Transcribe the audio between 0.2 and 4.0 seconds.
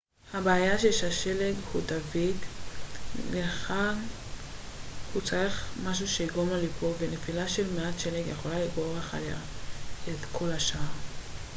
הבעיה היא ששלג הוא דביק לכן